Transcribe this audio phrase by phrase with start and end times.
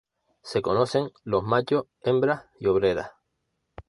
[0.41, 3.11] Se conocen los machos, hembras y obreras.